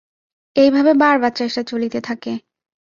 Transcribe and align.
এই 0.55 0.69
ভাবে 0.71 0.91
বার 0.93 1.15
বার 1.19 1.33
চেষ্টা 1.35 1.61
চলিতে 1.63 1.99
থাকে। 2.01 2.31